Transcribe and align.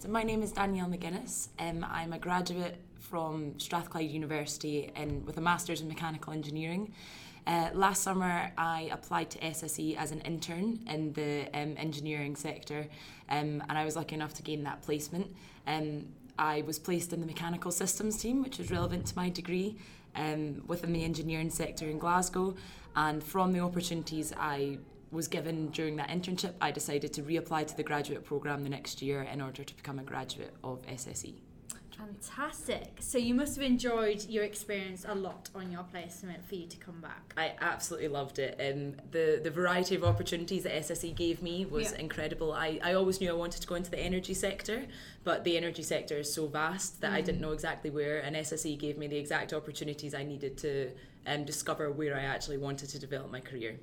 So 0.00 0.06
my 0.08 0.22
name 0.22 0.44
is 0.44 0.52
Danielle 0.52 0.86
McGuinness. 0.86 1.48
Um, 1.58 1.84
I'm 1.90 2.12
a 2.12 2.20
graduate 2.20 2.76
from 3.00 3.58
Strathclyde 3.58 4.08
University 4.08 4.92
in, 4.94 5.26
with 5.26 5.38
a 5.38 5.40
Masters 5.40 5.80
in 5.80 5.88
Mechanical 5.88 6.32
Engineering. 6.32 6.92
Uh, 7.48 7.70
last 7.74 8.04
summer, 8.04 8.52
I 8.56 8.90
applied 8.92 9.28
to 9.30 9.40
SSE 9.40 9.96
as 9.96 10.12
an 10.12 10.20
intern 10.20 10.78
in 10.88 11.14
the 11.14 11.48
um, 11.52 11.74
engineering 11.76 12.36
sector, 12.36 12.86
um, 13.28 13.60
and 13.68 13.72
I 13.72 13.84
was 13.84 13.96
lucky 13.96 14.14
enough 14.14 14.34
to 14.34 14.42
gain 14.42 14.62
that 14.62 14.82
placement. 14.82 15.34
Um, 15.66 16.06
I 16.38 16.62
was 16.62 16.78
placed 16.78 17.12
in 17.12 17.18
the 17.18 17.26
mechanical 17.26 17.72
systems 17.72 18.18
team, 18.18 18.40
which 18.40 18.60
is 18.60 18.70
relevant 18.70 19.04
to 19.06 19.16
my 19.16 19.30
degree 19.30 19.78
um, 20.14 20.62
within 20.68 20.92
the 20.92 21.02
engineering 21.02 21.50
sector 21.50 21.86
in 21.88 21.98
Glasgow. 21.98 22.54
And 22.94 23.20
from 23.20 23.52
the 23.52 23.60
opportunities 23.60 24.32
I 24.38 24.78
was 25.10 25.28
given 25.28 25.68
during 25.68 25.96
that 25.96 26.08
internship, 26.08 26.54
I 26.60 26.70
decided 26.70 27.12
to 27.14 27.22
reapply 27.22 27.66
to 27.66 27.76
the 27.76 27.82
graduate 27.82 28.24
programme 28.24 28.62
the 28.62 28.70
next 28.70 29.02
year 29.02 29.22
in 29.22 29.40
order 29.40 29.64
to 29.64 29.76
become 29.76 29.98
a 29.98 30.02
graduate 30.02 30.54
of 30.62 30.86
SSE. 30.86 31.34
Fantastic. 31.98 32.98
So 33.00 33.18
you 33.18 33.34
must 33.34 33.56
have 33.56 33.64
enjoyed 33.64 34.24
your 34.28 34.44
experience 34.44 35.04
a 35.06 35.16
lot 35.16 35.50
on 35.52 35.72
your 35.72 35.82
placement 35.82 36.48
for 36.48 36.54
you 36.54 36.68
to 36.68 36.76
come 36.76 37.00
back. 37.00 37.34
I 37.36 37.54
absolutely 37.60 38.06
loved 38.06 38.38
it. 38.38 38.54
Um, 38.60 38.94
the 39.10 39.40
the 39.42 39.50
variety 39.50 39.96
of 39.96 40.04
opportunities 40.04 40.62
that 40.62 40.74
SSE 40.74 41.12
gave 41.16 41.42
me 41.42 41.66
was 41.66 41.90
yeah. 41.90 41.98
incredible. 41.98 42.52
I, 42.52 42.78
I 42.84 42.92
always 42.92 43.20
knew 43.20 43.28
I 43.30 43.34
wanted 43.34 43.62
to 43.62 43.66
go 43.66 43.74
into 43.74 43.90
the 43.90 43.98
energy 43.98 44.32
sector, 44.34 44.86
but 45.24 45.42
the 45.42 45.56
energy 45.56 45.82
sector 45.82 46.18
is 46.18 46.32
so 46.32 46.46
vast 46.46 47.00
that 47.00 47.10
mm. 47.10 47.16
I 47.16 47.20
didn't 47.20 47.40
mm. 47.40 47.42
know 47.42 47.52
exactly 47.52 47.90
where. 47.90 48.20
And 48.20 48.36
SSE 48.36 48.78
gave 48.78 48.96
me 48.96 49.08
the 49.08 49.18
exact 49.18 49.52
opportunities 49.52 50.14
I 50.14 50.22
needed 50.22 50.56
to 50.58 50.92
um, 51.26 51.44
discover 51.44 51.90
where 51.90 52.16
I 52.16 52.22
actually 52.22 52.58
wanted 52.58 52.90
to 52.90 53.00
develop 53.00 53.32
my 53.32 53.40
career. 53.40 53.76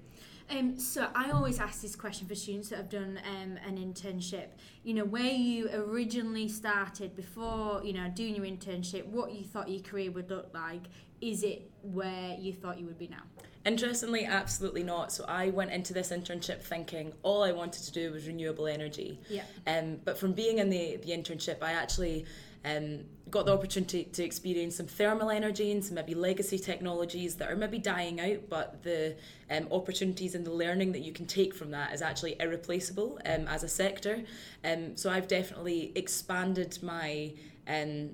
Um, 0.49 0.77
so 0.79 1.07
I 1.15 1.31
always 1.31 1.59
ask 1.59 1.81
this 1.81 1.95
question 1.95 2.27
for 2.27 2.35
students 2.35 2.69
that 2.69 2.77
have 2.77 2.89
done 2.89 3.19
um, 3.25 3.57
an 3.65 3.77
internship. 3.77 4.47
You 4.83 4.93
know, 4.93 5.05
where 5.05 5.23
you 5.23 5.69
originally 5.73 6.47
started 6.47 7.15
before, 7.15 7.81
you 7.83 7.93
know, 7.93 8.09
doing 8.13 8.35
your 8.35 8.45
internship, 8.45 9.05
what 9.07 9.33
you 9.33 9.43
thought 9.43 9.69
your 9.69 9.81
career 9.81 10.11
would 10.11 10.29
look 10.29 10.53
like. 10.53 10.83
Is 11.21 11.43
it 11.43 11.69
where 11.81 12.35
you 12.37 12.53
thought 12.53 12.77
you 12.79 12.85
would 12.85 12.99
be 12.99 13.07
now? 13.07 13.23
Interestingly, 13.65 14.25
absolutely 14.25 14.83
not. 14.83 15.11
So 15.11 15.25
I 15.27 15.49
went 15.49 15.71
into 15.71 15.91
this 15.93 16.11
internship 16.11 16.61
thinking 16.61 17.13
all 17.23 17.43
I 17.43 17.51
wanted 17.51 17.83
to 17.83 17.91
do 17.91 18.11
was 18.11 18.27
renewable 18.27 18.67
energy. 18.67 19.19
Yeah. 19.27 19.41
Um, 19.65 19.97
but 20.05 20.19
from 20.19 20.33
being 20.33 20.59
in 20.59 20.69
the, 20.69 20.97
the 20.97 21.09
internship, 21.11 21.63
I 21.63 21.71
actually 21.71 22.25
um, 22.65 23.05
got 23.29 23.45
the 23.45 23.53
opportunity 23.53 24.05
to 24.05 24.23
experience 24.23 24.77
some 24.77 24.87
thermal 24.87 25.29
energy 25.29 25.71
and 25.71 25.83
some 25.83 25.95
maybe 25.95 26.15
legacy 26.15 26.57
technologies 26.57 27.35
that 27.35 27.51
are 27.51 27.55
maybe 27.55 27.77
dying 27.77 28.19
out, 28.19 28.49
but 28.49 28.81
the 28.83 29.15
um, 29.51 29.67
opportunities 29.71 30.35
and 30.35 30.45
the 30.45 30.51
learning 30.51 30.91
that 30.91 31.01
you 31.01 31.11
can 31.11 31.25
take 31.25 31.53
from 31.53 31.71
that 31.71 31.93
is 31.93 32.01
actually 32.01 32.35
irreplaceable 32.39 33.19
um, 33.25 33.47
as 33.47 33.63
a 33.63 33.67
sector. 33.67 34.23
Um, 34.63 34.97
so 34.97 35.09
I've 35.09 35.27
definitely 35.27 35.91
expanded 35.95 36.77
my 36.81 37.33
um, 37.67 38.11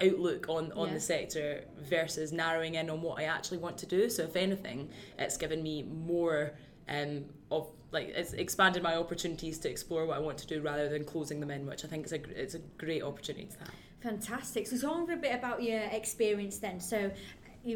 outlook 0.00 0.48
on, 0.48 0.72
on 0.72 0.88
yeah. 0.88 0.94
the 0.94 1.00
sector 1.00 1.64
versus 1.82 2.32
narrowing 2.32 2.74
in 2.74 2.90
on 2.90 3.00
what 3.00 3.18
I 3.18 3.24
actually 3.24 3.58
want 3.58 3.78
to 3.78 3.86
do. 3.86 4.10
So 4.10 4.24
if 4.24 4.36
anything, 4.36 4.90
it's 5.18 5.36
given 5.36 5.62
me 5.62 5.82
more 5.82 6.52
um, 6.88 7.24
of 7.50 7.70
like 7.94 8.08
it's 8.08 8.34
expanded 8.34 8.82
my 8.82 8.96
opportunities 8.96 9.58
to 9.60 9.70
explore 9.70 10.04
what 10.04 10.18
I 10.18 10.20
want 10.20 10.36
to 10.38 10.46
do 10.46 10.60
rather 10.60 10.88
than 10.88 11.04
closing 11.04 11.40
them 11.40 11.50
in, 11.50 11.64
which 11.64 11.84
I 11.84 11.88
think 11.88 12.04
is 12.04 12.12
a 12.12 12.20
it's 12.38 12.54
a 12.54 12.58
great 12.76 13.02
opportunity 13.02 13.46
to 13.46 13.58
have. 13.60 13.70
Fantastic. 14.02 14.66
So 14.66 14.76
talk 14.76 15.10
a 15.10 15.16
bit 15.16 15.34
about 15.34 15.62
your 15.62 15.80
experience 15.80 16.58
then. 16.58 16.78
So 16.78 17.10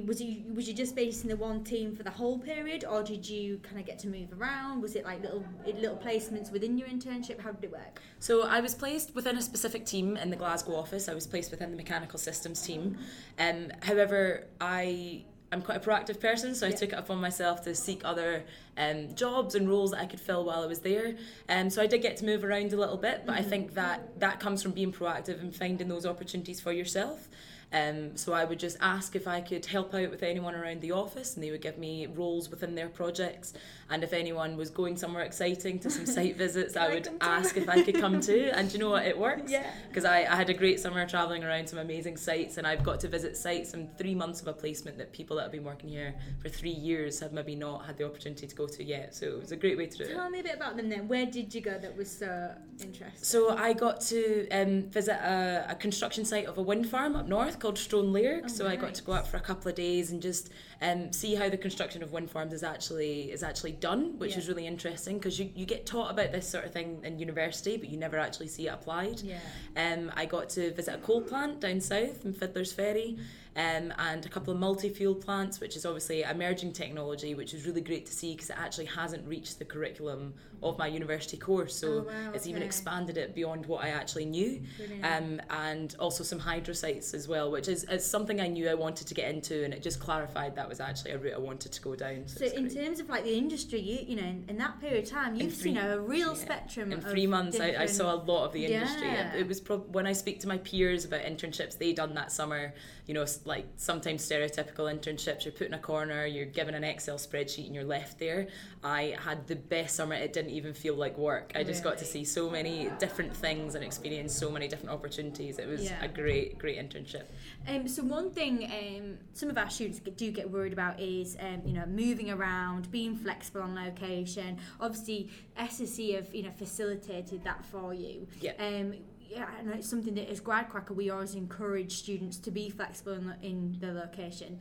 was 0.04 0.20
you 0.20 0.42
was 0.54 0.68
you 0.68 0.74
just 0.74 0.94
based 0.94 1.22
in 1.22 1.30
the 1.30 1.36
one 1.36 1.64
team 1.64 1.96
for 1.96 2.02
the 2.02 2.10
whole 2.10 2.38
period, 2.38 2.84
or 2.84 3.02
did 3.02 3.26
you 3.26 3.58
kind 3.62 3.80
of 3.80 3.86
get 3.86 3.98
to 4.00 4.08
move 4.08 4.28
around? 4.38 4.82
Was 4.82 4.94
it 4.96 5.04
like 5.04 5.22
little 5.22 5.42
little 5.64 5.96
placements 5.96 6.52
within 6.52 6.76
your 6.76 6.88
internship? 6.88 7.40
How 7.40 7.52
did 7.52 7.64
it 7.64 7.72
work? 7.72 8.02
So 8.18 8.42
I 8.42 8.60
was 8.60 8.74
placed 8.74 9.14
within 9.14 9.38
a 9.38 9.42
specific 9.42 9.86
team 9.86 10.18
in 10.18 10.28
the 10.28 10.36
Glasgow 10.36 10.76
office. 10.76 11.08
I 11.08 11.14
was 11.14 11.26
placed 11.26 11.50
within 11.50 11.70
the 11.70 11.76
mechanical 11.76 12.18
systems 12.18 12.60
team. 12.60 12.98
Um, 13.38 13.72
however, 13.80 14.48
I 14.60 15.24
I'm 15.50 15.62
quite 15.62 15.78
a 15.78 15.80
proactive 15.80 16.20
person, 16.20 16.54
so 16.54 16.66
I 16.66 16.72
took 16.72 16.92
it 16.92 16.98
upon 16.98 17.20
myself 17.20 17.62
to 17.64 17.74
seek 17.74 18.02
other 18.04 18.44
um, 18.76 19.14
jobs 19.14 19.54
and 19.54 19.68
roles 19.68 19.92
that 19.92 20.00
I 20.00 20.06
could 20.06 20.20
fill 20.20 20.44
while 20.44 20.62
I 20.62 20.66
was 20.66 20.80
there. 20.80 21.16
Um, 21.48 21.70
so 21.70 21.80
I 21.80 21.86
did 21.86 22.02
get 22.02 22.18
to 22.18 22.26
move 22.26 22.44
around 22.44 22.72
a 22.72 22.76
little 22.76 22.98
bit, 22.98 23.22
but 23.24 23.32
mm-hmm. 23.32 23.46
I 23.46 23.48
think 23.48 23.74
that 23.74 24.20
that 24.20 24.40
comes 24.40 24.62
from 24.62 24.72
being 24.72 24.92
proactive 24.92 25.40
and 25.40 25.54
finding 25.54 25.88
those 25.88 26.04
opportunities 26.04 26.60
for 26.60 26.72
yourself. 26.72 27.28
Um, 27.72 28.16
so 28.16 28.32
I 28.32 28.44
would 28.44 28.58
just 28.58 28.78
ask 28.80 29.14
if 29.14 29.28
I 29.28 29.40
could 29.40 29.66
help 29.66 29.94
out 29.94 30.10
with 30.10 30.22
anyone 30.22 30.54
around 30.54 30.80
the 30.80 30.92
office, 30.92 31.34
and 31.34 31.44
they 31.44 31.50
would 31.50 31.60
give 31.60 31.76
me 31.76 32.06
roles 32.06 32.48
within 32.48 32.74
their 32.74 32.88
projects. 32.88 33.52
And 33.90 34.02
if 34.02 34.12
anyone 34.12 34.56
was 34.56 34.70
going 34.70 34.96
somewhere 34.96 35.22
exciting 35.22 35.78
to 35.80 35.90
some 35.90 36.06
site 36.06 36.36
visits, 36.38 36.76
I 36.76 36.88
would 36.88 37.08
ask 37.20 37.56
if 37.56 37.68
I 37.68 37.82
could 37.82 38.00
come 38.00 38.20
too. 38.20 38.50
And 38.54 38.72
you 38.72 38.78
know 38.78 38.90
what? 38.90 39.04
It 39.06 39.18
works. 39.18 39.50
Yeah. 39.50 39.70
Because 39.88 40.04
I, 40.04 40.20
I 40.20 40.36
had 40.36 40.48
a 40.48 40.54
great 40.54 40.80
summer 40.80 41.06
traveling 41.06 41.44
around 41.44 41.68
some 41.68 41.78
amazing 41.78 42.16
sites, 42.16 42.56
and 42.56 42.66
I've 42.66 42.82
got 42.82 43.00
to 43.00 43.08
visit 43.08 43.36
sites 43.36 43.74
in 43.74 43.88
three 43.98 44.14
months 44.14 44.40
of 44.40 44.48
a 44.48 44.52
placement 44.52 44.96
that 44.98 45.12
people 45.12 45.36
that 45.36 45.42
have 45.42 45.52
been 45.52 45.64
working 45.64 45.90
here 45.90 46.14
for 46.40 46.48
three 46.48 46.70
years 46.70 47.20
have 47.20 47.32
maybe 47.32 47.54
not 47.54 47.84
had 47.84 47.98
the 47.98 48.04
opportunity 48.04 48.46
to 48.46 48.54
go 48.54 48.66
to 48.66 48.82
yet. 48.82 49.14
So 49.14 49.26
it 49.26 49.40
was 49.40 49.52
a 49.52 49.56
great 49.56 49.76
way 49.76 49.86
to 49.86 49.96
do 49.96 50.04
Tell 50.04 50.12
it. 50.12 50.16
Tell 50.16 50.30
me 50.30 50.40
a 50.40 50.42
bit 50.42 50.56
about 50.56 50.76
them 50.76 50.88
then. 50.88 51.06
Where 51.06 51.26
did 51.26 51.54
you 51.54 51.60
go 51.60 51.78
that 51.78 51.96
was 51.96 52.10
so 52.10 52.54
interesting? 52.80 53.10
So 53.16 53.56
I 53.56 53.74
got 53.74 54.00
to 54.02 54.48
um, 54.50 54.84
visit 54.84 55.16
a, 55.16 55.66
a 55.70 55.74
construction 55.74 56.24
site 56.24 56.46
of 56.46 56.56
a 56.56 56.62
wind 56.62 56.88
farm 56.88 57.14
up 57.14 57.26
north 57.28 57.57
called 57.58 57.76
Stronelairg. 57.76 58.42
Oh, 58.44 58.48
so 58.48 58.64
nice. 58.64 58.72
I 58.72 58.76
got 58.76 58.94
to 58.94 59.02
go 59.02 59.12
out 59.12 59.26
for 59.26 59.36
a 59.36 59.40
couple 59.40 59.68
of 59.68 59.74
days 59.74 60.10
and 60.10 60.22
just 60.22 60.50
um, 60.80 61.12
see 61.12 61.34
how 61.34 61.48
the 61.48 61.56
construction 61.56 62.02
of 62.02 62.12
wind 62.12 62.30
farms 62.30 62.52
is 62.52 62.62
actually 62.62 63.30
is 63.30 63.42
actually 63.42 63.72
done, 63.72 64.18
which 64.18 64.32
yeah. 64.32 64.38
is 64.38 64.48
really 64.48 64.66
interesting 64.66 65.18
because 65.18 65.38
you, 65.38 65.50
you 65.54 65.66
get 65.66 65.86
taught 65.86 66.10
about 66.10 66.32
this 66.32 66.48
sort 66.48 66.64
of 66.64 66.72
thing 66.72 67.00
in 67.04 67.18
university, 67.18 67.76
but 67.76 67.88
you 67.88 67.98
never 67.98 68.18
actually 68.18 68.48
see 68.48 68.66
it 68.68 68.70
applied. 68.70 69.20
Yeah. 69.20 69.38
Um, 69.76 70.12
I 70.16 70.26
got 70.26 70.48
to 70.50 70.72
visit 70.72 70.94
a 70.94 70.98
coal 70.98 71.20
plant 71.20 71.60
down 71.60 71.80
south 71.80 72.24
in 72.24 72.32
Fiddler's 72.32 72.72
Ferry 72.72 73.18
um, 73.58 73.92
and 73.98 74.24
a 74.24 74.28
couple 74.28 74.52
of 74.52 74.60
multi-fuel 74.60 75.16
plants, 75.16 75.58
which 75.58 75.74
is 75.74 75.84
obviously 75.84 76.22
emerging 76.22 76.72
technology, 76.72 77.34
which 77.34 77.52
is 77.52 77.66
really 77.66 77.80
great 77.80 78.06
to 78.06 78.12
see 78.12 78.32
because 78.32 78.50
it 78.50 78.56
actually 78.56 78.84
hasn't 78.86 79.26
reached 79.26 79.58
the 79.58 79.64
curriculum 79.64 80.32
of 80.62 80.78
my 80.78 80.86
university 80.86 81.36
course. 81.36 81.74
So 81.74 81.88
oh, 81.88 81.98
wow, 82.02 82.30
it's 82.34 82.44
okay. 82.44 82.50
even 82.50 82.62
expanded 82.62 83.16
it 83.16 83.34
beyond 83.34 83.66
what 83.66 83.84
I 83.84 83.90
actually 83.90 84.26
knew. 84.26 84.62
Um, 85.02 85.40
and 85.50 85.94
also 85.98 86.22
some 86.24 86.38
hydro 86.38 86.74
sites 86.74 87.14
as 87.14 87.26
well, 87.28 87.50
which 87.50 87.68
is, 87.68 87.84
is 87.84 88.08
something 88.08 88.40
I 88.40 88.46
knew 88.46 88.68
I 88.68 88.74
wanted 88.74 89.08
to 89.08 89.14
get 89.14 89.28
into, 89.28 89.64
and 89.64 89.74
it 89.74 89.82
just 89.82 90.00
clarified 90.00 90.54
that 90.56 90.68
was 90.68 90.80
actually 90.80 91.12
a 91.12 91.18
route 91.18 91.34
I 91.34 91.38
wanted 91.38 91.72
to 91.72 91.80
go 91.80 91.96
down. 91.96 92.26
So, 92.26 92.46
so 92.46 92.54
in 92.54 92.68
great. 92.68 92.76
terms 92.76 93.00
of 93.00 93.08
like 93.08 93.24
the 93.24 93.36
industry, 93.36 93.80
you 93.80 93.98
you 94.08 94.16
know, 94.16 94.28
in, 94.28 94.44
in 94.48 94.58
that 94.58 94.80
period 94.80 95.04
of 95.04 95.10
time, 95.10 95.34
you've 95.34 95.54
three, 95.54 95.74
seen 95.74 95.78
a 95.78 96.00
real 96.00 96.28
yeah. 96.28 96.34
spectrum. 96.34 96.92
In 96.92 97.00
three 97.00 97.26
months, 97.26 97.58
I, 97.60 97.74
I, 97.80 97.86
saw 97.86 98.14
a 98.14 98.20
lot 98.22 98.44
of 98.44 98.52
the 98.52 98.66
industry. 98.66 99.08
Yeah. 99.08 99.34
It, 99.34 99.40
it 99.40 99.48
was 99.48 99.60
when 99.90 100.06
I 100.06 100.12
speak 100.12 100.40
to 100.40 100.48
my 100.48 100.58
peers 100.58 101.04
about 101.04 101.22
internships 101.22 101.76
they 101.76 101.92
done 101.92 102.14
that 102.14 102.32
summer. 102.32 102.72
You 103.06 103.14
know, 103.14 103.24
like 103.48 103.66
sometimes 103.76 104.28
stereotypical 104.28 104.86
internships. 104.92 105.44
You're 105.44 105.52
put 105.52 105.66
in 105.66 105.74
a 105.74 105.78
corner, 105.78 106.26
you're 106.26 106.46
given 106.46 106.74
an 106.74 106.84
Excel 106.84 107.16
spreadsheet, 107.16 107.66
and 107.66 107.74
you're 107.74 107.82
left 107.82 108.18
there. 108.18 108.46
I 108.84 109.16
had 109.18 109.46
the 109.48 109.56
best 109.56 109.96
summer. 109.96 110.14
It 110.14 110.32
didn't 110.32 110.52
even 110.52 110.74
feel 110.74 110.94
like 110.94 111.18
work. 111.18 111.52
I 111.56 111.64
just 111.64 111.82
really? 111.82 111.96
got 111.96 111.98
to 111.98 112.04
see 112.04 112.24
so 112.24 112.48
many 112.48 112.90
different 113.00 113.34
things 113.34 113.74
and 113.74 113.82
experience 113.82 114.34
so 114.34 114.50
many 114.50 114.68
different 114.68 114.90
opportunities. 114.90 115.58
It 115.58 115.66
was 115.66 115.84
yeah. 115.84 116.04
a 116.04 116.08
great, 116.08 116.58
great 116.58 116.78
internship. 116.78 117.24
Um, 117.66 117.88
so 117.88 118.04
one 118.04 118.30
thing 118.30 118.70
um, 118.70 119.18
some 119.32 119.50
of 119.50 119.58
our 119.58 119.70
students 119.70 120.00
do 120.16 120.30
get 120.30 120.48
worried 120.48 120.72
about 120.72 121.00
is 121.00 121.36
um, 121.40 121.62
you 121.64 121.72
know 121.72 121.86
moving 121.86 122.30
around, 122.30 122.90
being 122.92 123.16
flexible 123.16 123.62
on 123.62 123.74
location. 123.74 124.58
Obviously, 124.80 125.30
SSE 125.58 126.14
have 126.14 126.34
you 126.34 126.44
know 126.44 126.52
facilitated 126.56 127.42
that 127.44 127.64
for 127.64 127.94
you. 127.94 128.28
Yeah. 128.40 128.52
Um, 128.60 128.94
yeah, 129.28 129.46
and 129.58 129.70
it's 129.70 129.88
something 129.88 130.14
that 130.14 130.30
as 130.30 130.40
Gradcracker 130.40 130.94
we 130.94 131.10
always 131.10 131.34
encourage 131.34 131.96
students 131.96 132.38
to 132.38 132.50
be 132.50 132.70
flexible 132.70 133.12
in, 133.12 133.34
in 133.42 133.76
the 133.80 133.92
location 133.92 134.58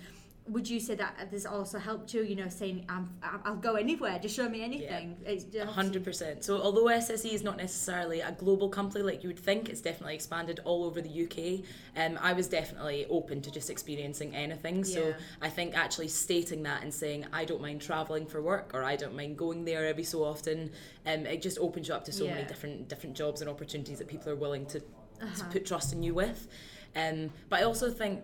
would 0.50 0.70
you 0.70 0.80
say 0.80 0.96
that 0.96 1.30
this 1.32 1.46
also 1.46 1.78
helped 1.78 2.14
you? 2.14 2.24
You 2.24 2.36
know, 2.36 2.50
saying 2.50 2.86
I'm, 2.90 3.10
I'll 3.44 3.56
go 3.56 3.76
anywhere, 3.76 4.18
just 4.20 4.36
show 4.36 4.48
me 4.48 4.64
anything. 4.64 5.18
Yeah, 5.52 5.66
Hundred 5.66 6.04
percent. 6.04 6.44
So 6.44 6.62
although 6.62 6.86
SSE 6.86 7.32
is 7.32 7.44
not 7.44 7.58
necessarily 7.58 8.22
a 8.22 8.32
global 8.32 8.70
company 8.70 9.04
like 9.04 9.24
you 9.24 9.30
would 9.30 9.40
think, 9.40 9.70
it's 9.70 9.82
definitely 9.82 10.16
expanded 10.16 10.60
all 10.64 10.86
over 10.86 11.02
the 11.02 11.24
UK. 11.26 11.66
Um, 11.96 12.18
I 12.22 12.34
was 12.34 12.48
definitely 12.48 13.06
open 13.10 13.42
to 13.42 13.52
just 13.52 13.70
experiencing 13.70 14.36
anything. 14.36 14.84
So 14.84 15.10
yeah. 15.10 15.14
I 15.42 15.50
think 15.50 15.78
actually 15.78 16.08
stating 16.08 16.64
that 16.64 16.84
and 16.84 16.94
saying 16.94 17.26
I 17.34 17.46
don't 17.46 17.62
mind 17.62 17.82
traveling 17.82 18.26
for 18.26 18.42
work 18.42 18.72
or 18.74 18.84
I 18.84 18.96
don't 18.96 19.16
mind 19.16 19.38
going 19.38 19.66
there 19.66 19.86
every 19.86 20.04
so 20.04 20.24
often, 20.24 20.72
um, 21.06 21.26
it 21.26 21.42
just 21.42 21.58
opens 21.60 21.88
you 21.88 21.94
up 21.94 22.06
to 22.06 22.12
so 22.12 22.26
yeah. 22.26 22.36
many 22.36 22.48
different 22.48 22.88
different 22.88 23.16
jobs 23.16 23.42
and 23.42 23.50
opportunities 23.50 23.98
that 23.98 24.08
people 24.08 24.32
are 24.32 24.36
willing 24.36 24.66
to, 24.68 24.80
uh-huh. 24.80 25.36
to 25.36 25.46
put 25.46 25.66
trust 25.66 25.94
in 25.94 26.04
you 26.04 26.14
with. 26.14 26.48
Um, 26.96 27.30
but 27.50 27.60
I 27.60 27.64
also 27.64 27.92
think 27.92 28.22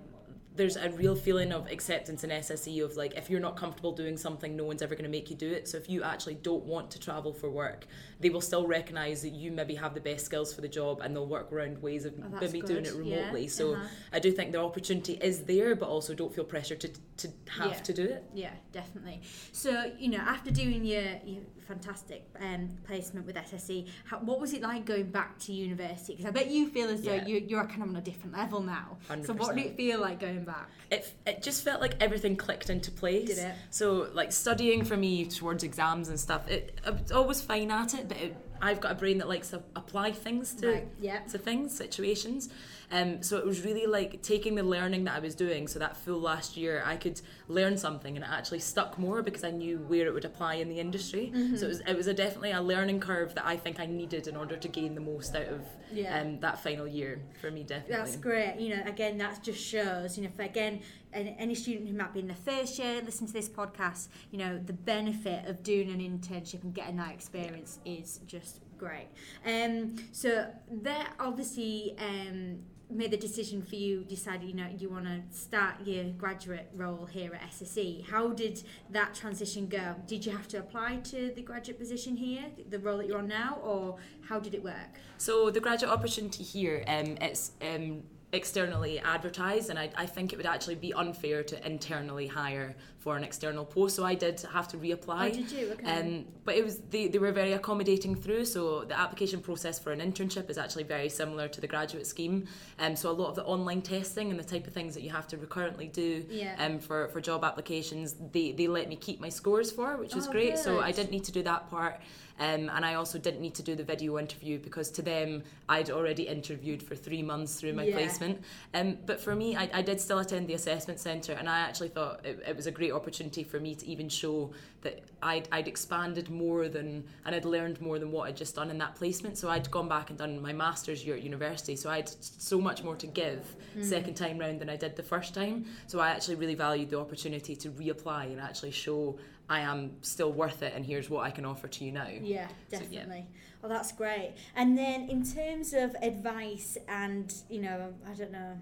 there's 0.56 0.76
a 0.76 0.90
real 0.92 1.16
feeling 1.16 1.52
of 1.52 1.70
acceptance 1.72 2.24
in 2.24 2.30
SSE 2.30 2.84
of 2.84 2.96
like 2.96 3.16
if 3.16 3.30
you're 3.30 3.40
not 3.40 3.56
comfortable 3.56 3.92
doing 3.92 4.18
something, 4.18 4.56
no 4.56 4.64
one's 4.64 4.82
ever 4.82 4.94
going 4.96 5.06
to 5.06 5.10
make 5.10 5.30
you 5.30 5.36
do 5.36 5.52
it. 5.52 5.68
So 5.68 5.78
if 5.78 5.90
you 5.90 6.04
actually 6.04 6.36
don't 6.36 6.64
want 6.66 6.92
to 6.92 7.00
travel 7.00 7.34
for 7.34 7.50
work, 7.50 7.88
they 8.20 8.30
will 8.30 8.42
still 8.42 8.68
recognise 8.68 9.22
that 9.24 9.34
you 9.34 9.52
maybe 9.52 9.76
have 9.76 9.94
the 9.94 10.02
best 10.02 10.26
skills 10.26 10.54
for 10.54 10.62
the 10.62 10.68
job, 10.68 11.02
and 11.02 11.16
they'll 11.16 11.28
work 11.28 11.52
around 11.52 11.82
ways 11.82 12.06
of 12.06 12.14
oh, 12.20 12.40
maybe 12.40 12.60
good. 12.60 12.68
doing 12.68 12.86
it 12.86 12.94
remotely. 12.94 13.44
Yeah. 13.44 13.50
So 13.50 13.74
uh-huh. 13.74 13.88
I 14.12 14.20
do 14.20 14.32
think 14.32 14.52
the 14.52 14.62
opportunity 14.62 15.14
is 15.14 15.44
there, 15.44 15.76
but 15.76 15.90
also 15.90 16.14
don't 16.14 16.34
feel 16.34 16.44
pressure 16.44 16.76
to 16.76 16.90
to 17.18 17.28
have 17.50 17.72
yeah. 17.72 17.80
to 17.80 17.94
do 17.94 18.04
it. 18.04 18.24
Yeah, 18.34 18.54
definitely. 18.72 19.22
So 19.52 19.92
you 19.98 20.10
know, 20.10 20.20
after 20.20 20.52
doing 20.52 20.86
your 20.86 21.04
your 21.26 21.42
fantastic 21.64 22.28
um, 22.40 22.70
placement 22.86 23.26
with 23.26 23.36
SSE. 23.36 23.88
How, 24.06 24.20
what 24.20 24.40
was 24.40 24.54
it 24.54 24.62
like 24.62 24.86
going 24.86 25.10
back 25.10 25.40
to 25.40 25.54
university? 25.54 26.14
Because 26.14 26.28
I 26.28 26.32
bet 26.32 26.50
you 26.50 26.70
feel 26.70 26.90
as 26.90 27.02
though 27.02 27.14
Yeah. 27.14 27.26
you, 27.26 27.44
you're 27.48 27.66
kind 27.66 27.84
of 27.84 27.90
on 27.90 27.96
a 27.96 28.02
different 28.02 28.36
level 28.36 28.62
now. 28.62 28.98
So 29.24 29.34
what 29.34 29.54
100%. 29.54 29.56
did 29.56 29.66
it 29.68 29.78
feel 29.78 30.00
like 30.00 30.20
going 30.20 30.43
back? 30.44 30.70
it, 30.94 31.14
it 31.26 31.42
just 31.42 31.64
felt 31.64 31.82
like 31.82 31.96
everything 32.00 32.36
clicked 32.36 32.70
into 32.70 32.92
place. 32.92 33.28
Did 33.28 33.38
it? 33.40 33.56
So 33.72 34.10
like 34.14 34.32
studying 34.32 34.84
for 34.86 34.96
me 34.96 35.26
towards 35.26 35.64
exams 35.64 36.10
and 36.10 36.20
stuff, 36.20 36.48
it, 36.50 36.80
I 36.86 36.92
was 36.92 37.12
always 37.12 37.42
fine 37.42 37.72
at 37.72 37.94
it, 37.94 38.08
but 38.08 38.18
it, 38.18 38.36
I've 38.62 38.80
got 38.80 38.92
a 38.92 38.96
brain 38.96 39.18
that 39.18 39.28
likes 39.28 39.50
to 39.50 39.62
apply 39.76 40.12
things 40.12 40.54
to 40.56 40.72
Right, 40.72 40.88
yeah. 41.00 41.20
to 41.32 41.38
things, 41.38 41.76
situations. 41.76 42.50
Um, 42.94 43.24
so 43.24 43.38
it 43.38 43.46
was 43.46 43.66
really 43.66 43.88
like 43.88 44.22
taking 44.22 44.54
the 44.54 44.62
learning 44.62 45.06
that 45.06 45.16
I 45.16 45.20
was 45.20 45.34
doing. 45.34 45.68
So 45.68 45.80
that 45.80 45.98
full 45.98 46.20
last 46.22 46.56
year, 46.56 46.84
I 46.86 46.96
could 46.96 47.20
learn 47.48 47.76
something, 47.76 48.16
and 48.16 48.24
it 48.24 48.30
actually 48.32 48.60
stuck 48.60 49.00
more 49.00 49.24
because 49.24 49.44
I 49.44 49.50
knew 49.50 49.80
where 49.80 50.06
it 50.06 50.14
would 50.14 50.26
apply 50.26 50.56
in 50.56 50.70
the 50.70 50.80
industry. 50.80 51.32
Mm-hmm. 51.34 51.56
So 51.56 51.66
it 51.66 51.70
was 51.70 51.80
it 51.82 51.98
was 51.98 52.08
a 52.08 52.14
definitely 52.14 52.52
a 52.52 52.62
learning 52.62 53.00
curve 53.00 53.34
that 53.34 53.46
I 53.46 53.58
think 53.58 53.80
I 53.80 53.88
needed 53.88 54.28
in 54.28 54.36
order 54.36 54.56
to 54.56 54.68
gain 54.68 54.94
the 54.94 55.02
most 55.02 55.36
out 55.36 55.48
of 55.48 55.62
Yeah. 55.92 56.22
um, 56.22 56.40
that 56.42 56.62
final 56.62 56.88
year 56.88 57.20
for 57.42 57.50
me. 57.50 57.64
Definitely. 57.64 57.96
That's 57.96 58.16
great. 58.16 58.60
You 58.60 58.76
know, 58.76 58.84
again, 58.86 59.18
that 59.18 59.42
just 59.44 59.60
shows, 59.64 60.16
you 60.18 60.24
know, 60.24 60.30
for 60.36 60.44
again, 60.44 60.82
any 61.14 61.56
student 61.56 61.90
who 61.90 61.96
might 61.96 62.14
be 62.14 62.20
in 62.20 62.28
their 62.28 62.36
first 62.36 62.78
year, 62.80 63.02
listen 63.04 63.26
to 63.28 63.34
this 63.34 63.50
podcast, 63.50 64.08
you 64.32 64.38
know, 64.38 64.60
the 64.64 64.74
benefit 64.74 65.48
of 65.48 65.64
doing 65.64 65.90
an 65.92 66.00
internship 66.00 66.64
and 66.64 66.74
getting 66.74 66.98
that 66.98 67.12
experience 67.12 67.80
is 67.86 68.20
just 68.28 68.60
great. 68.78 69.08
Um, 69.46 69.96
so 70.12 70.48
that 70.82 71.14
obviously 71.20 71.96
um, 72.00 72.60
made 72.90 73.12
the 73.12 73.18
decision 73.18 73.62
for 73.62 73.76
you, 73.76 74.04
decided, 74.04 74.48
you 74.48 74.56
know, 74.56 74.68
you 74.78 74.90
want 74.90 75.06
to 75.06 75.22
start 75.38 75.76
your 75.86 76.06
graduate 76.12 76.70
role 76.76 77.06
here 77.06 77.34
at 77.34 77.42
SSE. 77.52 78.06
How 78.06 78.30
did 78.30 78.64
that 78.92 79.14
transition 79.14 79.68
go? 79.68 79.96
Did 80.08 80.26
you 80.26 80.32
have 80.32 80.48
to 80.50 80.60
apply 80.60 80.98
to 81.06 81.32
the 81.36 81.42
graduate 81.42 81.80
position 81.80 82.16
here, 82.16 82.46
the 82.70 82.80
role 82.80 82.98
that 82.98 83.08
you're 83.08 83.18
on 83.18 83.28
now, 83.28 83.60
or 83.64 83.98
how 84.28 84.40
did 84.40 84.54
it 84.54 84.64
work? 84.64 85.00
So 85.18 85.50
the 85.50 85.60
graduate 85.60 85.92
opportunity 85.92 86.44
here, 86.44 86.84
um, 86.88 87.18
it's 87.22 87.52
um, 87.62 88.04
externally 88.34 89.00
advertised, 89.00 89.70
and 89.70 89.78
I, 89.80 89.90
I 89.96 90.06
think 90.06 90.34
it 90.34 90.38
would 90.38 90.46
actually 90.46 90.76
be 90.76 90.94
unfair 90.94 91.44
to 91.44 91.66
internally 91.66 92.28
hire 92.28 92.76
for 92.98 93.16
an 93.18 93.24
external 93.24 93.64
post. 93.66 93.96
So 93.96 94.04
I 94.06 94.16
did 94.16 94.42
have 94.54 94.68
to 94.70 94.78
reapply. 94.78 95.30
Oh, 95.30 95.34
did 95.34 95.52
you? 95.52 95.72
Okay. 95.74 95.92
Um, 96.00 96.26
but 96.46 96.56
it 96.56 96.64
was 96.64 96.80
they, 96.90 97.08
they 97.08 97.20
were 97.20 97.32
very 97.32 97.54
accommodating 97.54 98.16
through. 98.16 98.46
So 98.46 98.86
the 98.86 98.98
application 99.00 99.40
process 99.42 99.78
for 99.78 99.92
an 99.92 100.00
internship 100.00 100.50
is 100.50 100.58
actually 100.58 100.84
very 100.84 101.10
similar 101.10 101.48
to 101.50 101.62
the 101.62 101.68
graduate 101.68 102.08
scheme. 102.08 102.48
Um, 102.80 102.96
so 102.96 103.12
a 103.12 103.14
lot 103.22 103.30
of 103.30 103.36
the 103.36 103.44
online 103.46 103.82
testing 103.82 104.32
and 104.32 104.40
the 104.40 104.44
type 104.44 104.66
of 104.68 104.74
things 104.74 104.94
that 104.96 105.04
you 105.04 105.10
have 105.12 105.28
to 105.28 105.38
recurrently 105.38 105.88
do 105.88 106.26
Yeah. 106.30 106.56
um, 106.60 106.80
for, 106.80 107.10
for 107.10 107.22
job 107.22 107.44
applications, 107.44 108.16
they, 108.32 108.52
they 108.54 108.68
let 108.68 108.90
me 108.90 108.96
keep 108.96 109.20
my 109.20 109.30
scores 109.30 109.72
for, 109.72 109.98
which 109.98 110.16
was 110.16 110.28
Oh, 110.28 110.32
great. 110.32 110.58
So 110.58 110.80
I 110.80 110.92
didn't 110.92 111.12
need 111.12 111.26
to 111.26 111.32
do 111.32 111.44
that 111.44 111.70
part. 111.70 112.00
Um, 112.40 112.70
and 112.74 112.84
I 112.84 112.96
also 112.96 113.20
didn't 113.20 113.42
need 113.42 113.54
to 113.56 113.64
do 113.64 113.76
the 113.76 113.84
video 113.84 114.18
interview 114.18 114.58
because 114.58 114.90
to 114.92 115.02
them 115.02 115.44
I'd 115.70 115.92
already 115.92 116.24
interviewed 116.24 116.82
for 116.82 116.96
three 116.96 117.22
months 117.22 117.60
through 117.60 117.74
my 117.74 117.84
Yeah. 117.84 117.96
placement. 117.96 118.42
Um, 118.74 118.98
but 119.06 119.20
for 119.22 119.36
me, 119.36 119.56
I, 119.56 119.70
I 119.74 119.82
did 119.84 120.02
still 120.02 120.20
attend 120.20 120.48
the 120.48 120.56
assessment 120.56 121.00
centre, 121.00 121.34
and 121.34 121.48
I 121.48 121.60
actually 121.60 121.90
thought 121.90 122.26
it, 122.26 122.44
it 122.48 122.56
was 122.56 122.66
a 122.66 122.72
great 122.72 122.92
opportunity 122.92 123.44
for 123.44 123.60
me 123.60 123.76
to 123.76 123.86
even 123.88 124.10
show 124.10 124.52
that 124.82 125.04
I'd, 125.22 125.48
I'd 125.52 125.68
expanded 125.68 126.30
more 126.30 126.68
than 126.68 127.04
and 127.26 127.36
I'd 127.36 127.46
learned 127.46 127.80
more 127.80 128.00
than 128.00 128.12
what 128.12 128.28
I'd 128.28 128.36
just 128.36 128.56
done 128.56 128.70
in 128.70 128.78
that 128.80 128.96
placement. 128.96 129.38
So 129.38 129.50
I'd 129.50 129.70
gone 129.72 129.88
back 129.88 130.10
and 130.10 130.18
done 130.18 130.42
my 130.42 130.54
master's 130.54 131.06
year 131.06 131.16
at 131.16 131.24
university, 131.24 131.76
so 131.76 131.90
I 131.90 131.98
had 131.98 132.10
so 132.10 132.60
much 132.60 132.84
more 132.84 132.96
to 132.96 133.08
give 133.08 133.56
second 133.82 134.16
time 134.16 134.38
round 134.40 134.60
than 134.60 134.70
I 134.70 134.76
did 134.76 134.96
the 134.96 135.04
first 135.04 135.34
time. 135.34 135.66
So 135.88 136.00
I 136.00 136.10
actually 136.10 136.36
really 136.36 136.56
valued 136.56 136.90
the 136.90 137.00
opportunity 137.00 137.56
to 137.58 137.70
reapply 137.70 138.26
and 138.32 138.40
actually 138.42 138.72
show 138.72 139.18
I 139.50 139.60
am 139.60 139.92
still 140.02 140.32
worth 140.32 140.64
it, 140.64 140.74
and 140.76 140.86
here's 140.86 141.10
what 141.10 141.26
I 141.26 141.32
can 141.32 141.46
offer 141.46 141.68
to 141.68 141.84
you 141.86 141.92
now. 141.92 142.08
Yeah, 142.08 142.48
So, 142.48 142.54
yeah. 142.72 142.80
definitely. 142.80 143.28
Well, 143.62 143.70
that's 143.70 143.92
great. 143.92 144.36
And 144.56 144.78
then 144.78 145.10
in 145.10 145.24
terms 145.24 145.74
of 145.74 145.96
advice 146.02 146.78
and, 146.88 147.34
you 147.50 147.62
know, 147.62 147.94
I 148.10 148.14
don't 148.14 148.32
know, 148.32 148.58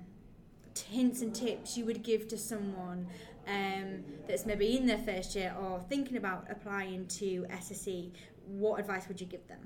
hints 0.89 1.21
and 1.21 1.33
tips 1.33 1.77
you 1.77 1.85
would 1.85 2.03
give 2.03 2.27
to 2.29 2.37
someone 2.37 3.07
um, 3.47 4.03
that's 4.27 4.45
maybe 4.45 4.77
in 4.77 4.85
their 4.85 4.97
first 4.97 5.35
year 5.35 5.55
or 5.59 5.79
thinking 5.89 6.17
about 6.17 6.45
applying 6.49 7.07
to 7.07 7.45
SSE, 7.49 8.11
what 8.45 8.79
advice 8.79 9.07
would 9.07 9.19
you 9.19 9.27
give 9.27 9.47
them? 9.47 9.59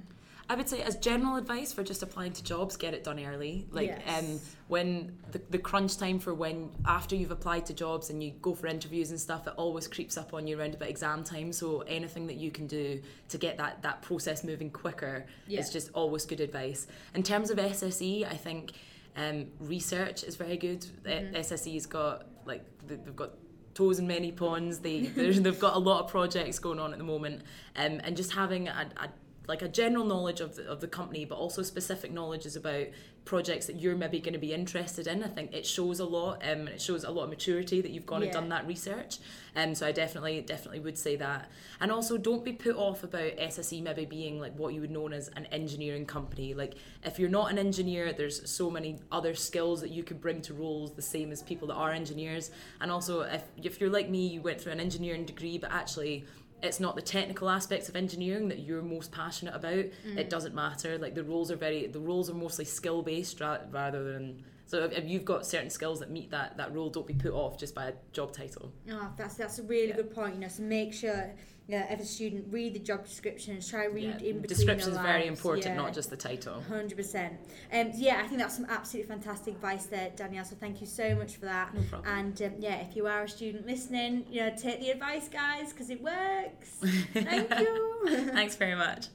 I 0.47 0.53
would 0.55 0.69
say, 0.69 0.81
as 0.83 0.95
general 0.97 1.37
advice 1.37 1.73
for 1.73 1.83
just 1.83 2.03
applying 2.03 2.31
to 2.33 2.43
jobs, 2.43 2.77
get 2.77 2.93
it 2.93 3.03
done 3.03 3.19
early. 3.19 3.65
Like, 3.71 3.87
Yes. 3.87 4.23
um, 4.23 4.39
when 4.67 5.17
the, 5.31 5.41
the 5.49 5.57
crunch 5.57 5.97
time 5.97 6.19
for 6.19 6.35
when 6.35 6.69
after 6.85 7.15
you've 7.15 7.31
applied 7.31 7.65
to 7.67 7.73
jobs 7.73 8.11
and 8.11 8.23
you 8.23 8.31
go 8.43 8.53
for 8.53 8.67
interviews 8.67 9.09
and 9.09 9.19
stuff, 9.19 9.47
it 9.47 9.53
always 9.57 9.87
creeps 9.87 10.17
up 10.17 10.35
on 10.35 10.45
you 10.45 10.59
around 10.59 10.75
about 10.75 10.87
exam 10.89 11.23
time. 11.23 11.51
So 11.51 11.81
anything 11.87 12.27
that 12.27 12.35
you 12.35 12.51
can 12.51 12.67
do 12.67 13.01
to 13.29 13.37
get 13.39 13.57
that 13.57 13.81
that 13.81 14.03
process 14.03 14.43
moving 14.43 14.69
quicker 14.69 15.25
Yeah. 15.47 15.61
is 15.61 15.71
just 15.71 15.89
always 15.93 16.25
good 16.25 16.39
advice. 16.41 16.85
In 17.15 17.23
terms 17.23 17.49
of 17.49 17.57
SSE, 17.57 18.25
I 18.25 18.35
think 18.35 18.73
um, 19.17 19.47
research 19.59 20.23
is 20.23 20.35
very 20.35 20.57
good. 20.57 20.81
Mm-hmm. 21.05 21.35
Uh, 21.35 21.39
SSE's 21.39 21.87
got 21.87 22.27
like 22.45 22.63
they- 22.85 22.95
they've 22.97 23.15
got 23.15 23.31
toes 23.73 23.97
in 23.99 24.05
many 24.07 24.31
ponds. 24.31 24.77
They 24.79 25.01
they've 25.45 25.59
got 25.59 25.75
a 25.75 25.79
lot 25.79 26.03
of 26.03 26.11
projects 26.11 26.59
going 26.59 26.79
on 26.79 26.91
at 26.93 26.99
the 26.99 27.03
moment, 27.03 27.41
um, 27.75 27.99
and 28.03 28.15
just 28.15 28.31
having 28.33 28.67
a, 28.67 28.87
a 28.97 29.09
like 29.47 29.61
a 29.61 29.67
general 29.67 30.05
knowledge 30.05 30.41
of 30.41 30.55
the, 30.55 30.67
of 30.67 30.81
the 30.81 30.87
company, 30.87 31.25
but 31.25 31.35
also 31.35 31.63
specific 31.63 32.11
knowledges 32.11 32.55
about 32.55 32.87
projects 33.25 33.65
that 33.65 33.79
you're 33.79 33.95
maybe 33.95 34.19
going 34.19 34.33
to 34.33 34.39
be 34.39 34.53
interested 34.53 35.07
in. 35.07 35.23
I 35.23 35.27
think 35.27 35.53
it 35.53 35.65
shows 35.65 35.99
a 35.99 36.05
lot, 36.05 36.43
um, 36.43 36.59
and 36.61 36.69
it 36.69 36.81
shows 36.81 37.03
a 37.03 37.09
lot 37.09 37.23
of 37.23 37.29
maturity 37.29 37.81
that 37.81 37.91
you've 37.91 38.05
gone 38.05 38.23
and 38.23 38.31
done 38.31 38.49
that 38.49 38.67
research. 38.67 39.17
Um, 39.55 39.73
so 39.73 39.87
I 39.87 39.91
definitely, 39.91 40.41
definitely 40.41 40.79
would 40.81 40.97
say 40.97 41.15
that. 41.17 41.49
And 41.79 41.91
also, 41.91 42.17
don't 42.17 42.45
be 42.45 42.53
put 42.53 42.75
off 42.75 43.03
about 43.03 43.35
SSE 43.37 43.81
maybe 43.81 44.05
being 44.05 44.39
like 44.39 44.55
what 44.57 44.73
you 44.73 44.81
would 44.81 44.91
know 44.91 45.07
as 45.09 45.29
an 45.29 45.47
engineering 45.47 46.05
company. 46.05 46.53
Like 46.53 46.75
if 47.03 47.19
you're 47.19 47.29
not 47.29 47.51
an 47.51 47.57
engineer, 47.57 48.13
there's 48.13 48.49
so 48.49 48.69
many 48.69 48.99
other 49.11 49.33
skills 49.33 49.81
that 49.81 49.91
you 49.91 50.03
could 50.03 50.21
bring 50.21 50.41
to 50.43 50.53
roles 50.53 50.93
the 50.93 51.01
same 51.01 51.31
as 51.31 51.41
people 51.41 51.67
that 51.69 51.75
are 51.75 51.91
engineers. 51.91 52.51
And 52.79 52.91
also, 52.91 53.21
if 53.21 53.43
if 53.61 53.81
you're 53.81 53.89
like 53.89 54.09
me, 54.09 54.27
you 54.27 54.41
went 54.41 54.61
through 54.61 54.73
an 54.73 54.79
engineering 54.79 55.25
degree, 55.25 55.57
but 55.57 55.71
actually 55.71 56.25
it's 56.65 56.79
not 56.79 56.95
the 56.95 57.01
technical 57.01 57.49
aspects 57.49 57.87
of 57.89 57.95
engineering 57.95 58.47
that 58.49 58.59
you're 58.59 58.81
most 58.81 59.11
passionate 59.11 59.55
about 59.55 59.73
mm. 59.85 60.17
it 60.17 60.29
doesn't 60.29 60.53
matter 60.55 60.97
like 60.97 61.15
the 61.15 61.23
roles 61.23 61.49
are 61.51 61.55
very 61.55 61.87
the 61.87 61.99
roles 61.99 62.29
are 62.29 62.33
mostly 62.33 62.65
skill 62.65 63.01
based 63.01 63.39
ra- 63.39 63.59
rather 63.71 64.03
than 64.13 64.43
so 64.67 64.83
if, 64.83 64.91
if 64.93 65.05
you've 65.05 65.25
got 65.25 65.45
certain 65.45 65.69
skills 65.69 65.99
that 65.99 66.09
meet 66.09 66.31
that 66.31 66.57
that 66.57 66.73
role 66.73 66.89
don't 66.89 67.05
be 67.07 67.13
put 67.13 67.31
off 67.33 67.57
just 67.57 67.75
by 67.75 67.85
a 67.87 67.93
job 68.13 68.31
title 68.33 68.71
Oh, 68.91 69.09
that's 69.17 69.35
that's 69.35 69.59
a 69.59 69.63
really 69.63 69.89
Yeah. 69.89 69.95
good 69.97 70.13
point. 70.13 70.35
You 70.35 70.41
know, 70.41 70.47
so 70.47 70.63
make 70.63 70.93
sure 70.93 71.31
you 71.67 71.79
know, 71.79 71.85
as 71.89 71.99
a 71.99 72.05
student 72.05 72.45
read 72.51 72.75
the 72.75 72.79
job 72.79 73.05
description 73.05 73.53
and 73.53 73.67
try 73.67 73.85
read 73.85 74.21
Yeah, 74.21 74.29
in 74.29 74.41
between 74.41 74.43
description 74.43 74.91
is 74.91 74.97
very 74.99 75.25
important 75.25 75.65
Yeah. 75.65 75.75
not 75.75 75.93
just 75.93 76.09
the 76.09 76.17
title 76.17 76.61
Hundred 76.61 76.95
percent. 76.95 77.33
Um, 77.73 77.91
yeah, 77.95 78.21
I 78.23 78.27
think 78.27 78.39
that's 78.39 78.55
some 78.55 78.67
absolutely 78.69 79.09
fantastic 79.09 79.55
advice 79.55 79.85
there, 79.85 80.11
Danielle. 80.15 80.45
So 80.45 80.55
thank 80.59 80.79
you 80.81 80.87
so 80.87 81.15
much 81.15 81.37
for 81.37 81.45
that. 81.45 81.73
No 81.73 81.81
problem. 81.89 82.17
And 82.17 82.41
um, 82.41 82.51
yeah, 82.59 82.75
if 82.81 82.95
you 82.95 83.07
are 83.07 83.23
a 83.23 83.29
student 83.29 83.65
listening, 83.65 84.25
you 84.29 84.41
know, 84.41 84.55
take 84.55 84.79
the 84.79 84.91
advice, 84.91 85.27
guys, 85.27 85.73
because 85.73 85.89
it 85.89 86.01
works. 86.01 86.69
thank 87.13 87.49
you. 87.59 88.29
thanks 88.31 88.55
very 88.55 88.75
much 88.75 89.07